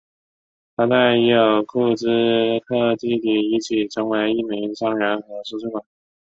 [0.75, 2.07] 他在伊尔库茨
[2.65, 5.83] 克与弟弟一起成为一名商人和收税官。